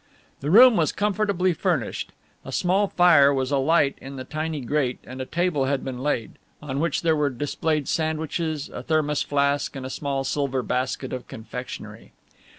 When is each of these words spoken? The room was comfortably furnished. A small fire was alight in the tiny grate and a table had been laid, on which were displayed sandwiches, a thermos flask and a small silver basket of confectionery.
The 0.39 0.49
room 0.49 0.77
was 0.77 0.91
comfortably 0.91 1.53
furnished. 1.53 2.11
A 2.43 2.51
small 2.51 2.87
fire 2.87 3.31
was 3.31 3.51
alight 3.51 3.99
in 4.01 4.15
the 4.15 4.23
tiny 4.23 4.59
grate 4.61 4.97
and 5.03 5.21
a 5.21 5.27
table 5.27 5.65
had 5.65 5.85
been 5.85 5.99
laid, 5.99 6.39
on 6.59 6.79
which 6.79 7.03
were 7.03 7.29
displayed 7.29 7.87
sandwiches, 7.87 8.67
a 8.67 8.81
thermos 8.81 9.21
flask 9.21 9.75
and 9.75 9.85
a 9.85 9.91
small 9.91 10.23
silver 10.23 10.63
basket 10.63 11.13
of 11.13 11.27
confectionery. 11.27 12.13